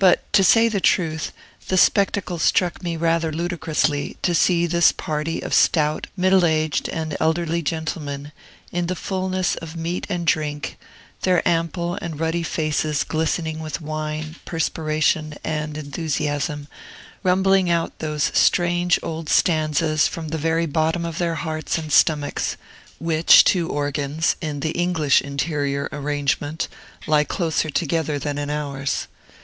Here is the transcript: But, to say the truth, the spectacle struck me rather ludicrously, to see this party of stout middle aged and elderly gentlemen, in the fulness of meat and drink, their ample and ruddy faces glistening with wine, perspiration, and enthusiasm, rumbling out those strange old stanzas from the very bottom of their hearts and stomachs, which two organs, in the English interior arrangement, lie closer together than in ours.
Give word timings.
But, 0.00 0.24
to 0.32 0.42
say 0.42 0.68
the 0.68 0.80
truth, 0.80 1.30
the 1.68 1.76
spectacle 1.76 2.40
struck 2.40 2.82
me 2.82 2.96
rather 2.96 3.30
ludicrously, 3.30 4.16
to 4.22 4.34
see 4.34 4.66
this 4.66 4.90
party 4.90 5.40
of 5.40 5.54
stout 5.54 6.08
middle 6.16 6.44
aged 6.44 6.88
and 6.88 7.16
elderly 7.20 7.62
gentlemen, 7.62 8.32
in 8.72 8.88
the 8.88 8.96
fulness 8.96 9.54
of 9.54 9.76
meat 9.76 10.08
and 10.10 10.26
drink, 10.26 10.76
their 11.22 11.40
ample 11.46 11.94
and 12.02 12.18
ruddy 12.18 12.42
faces 12.42 13.04
glistening 13.04 13.60
with 13.60 13.80
wine, 13.80 14.34
perspiration, 14.44 15.36
and 15.44 15.78
enthusiasm, 15.78 16.66
rumbling 17.22 17.70
out 17.70 18.00
those 18.00 18.32
strange 18.34 18.98
old 19.04 19.28
stanzas 19.28 20.08
from 20.08 20.30
the 20.30 20.36
very 20.36 20.66
bottom 20.66 21.04
of 21.04 21.18
their 21.18 21.36
hearts 21.36 21.78
and 21.78 21.92
stomachs, 21.92 22.56
which 22.98 23.44
two 23.44 23.68
organs, 23.68 24.34
in 24.40 24.58
the 24.58 24.72
English 24.72 25.20
interior 25.22 25.88
arrangement, 25.92 26.66
lie 27.06 27.22
closer 27.22 27.70
together 27.70 28.18
than 28.18 28.36
in 28.36 28.50
ours. 28.50 29.06